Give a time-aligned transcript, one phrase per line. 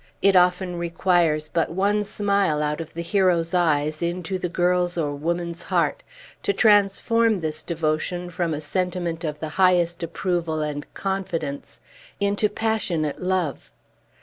[0.19, 5.13] It often requires but one smile out of the hero's eyes into the girl's or
[5.13, 6.01] woman's heart,
[6.41, 11.79] to transform this devotion, from a sentiment of the highest approval and confidence,
[12.19, 13.71] into passionate love.